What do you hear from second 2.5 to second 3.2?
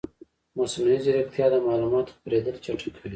چټکوي.